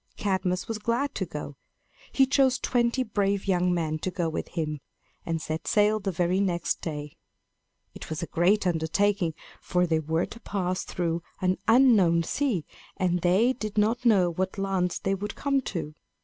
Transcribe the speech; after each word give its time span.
Cadmus 0.17 0.67
was 0.67 0.79
glad 0.79 1.13
to 1.13 1.27
go. 1.27 1.55
He 2.11 2.25
chose 2.25 2.57
twenty 2.57 3.03
brave 3.03 3.45
young 3.47 3.71
men 3.71 3.99
to 3.99 4.09
go 4.09 4.29
with 4.29 4.47
him, 4.47 4.79
and 5.27 5.39
set 5.39 5.67
sail 5.67 5.99
the 5.99 6.11
very 6.11 6.39
next 6.39 6.81
day. 6.81 7.15
It 7.93 8.09
was 8.09 8.23
a 8.23 8.25
great 8.25 8.65
undertaking; 8.65 9.35
for 9.61 9.85
they 9.85 9.99
were 9.99 10.25
to 10.25 10.39
pass 10.39 10.85
through 10.85 11.21
an 11.39 11.59
unknown 11.67 12.23
sea, 12.23 12.65
and 12.97 13.21
they 13.21 13.53
did 13.53 13.77
not 13.77 14.03
know 14.03 14.31
what 14.31 14.57
lands 14.57 14.97
they 14.97 15.13
would 15.13 15.35
come 15.35 15.61
to. 15.69 15.93